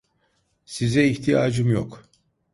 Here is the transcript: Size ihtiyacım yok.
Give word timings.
Size 0.65 1.03
ihtiyacım 1.03 1.69
yok. 1.71 2.05